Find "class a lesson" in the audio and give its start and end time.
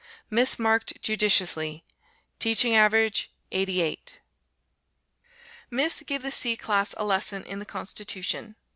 6.57-7.45